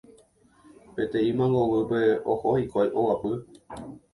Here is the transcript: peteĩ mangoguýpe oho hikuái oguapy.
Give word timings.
peteĩ 0.95 1.29
mangoguýpe 1.41 2.01
oho 2.35 2.49
hikuái 2.59 2.89
oguapy. 2.99 3.31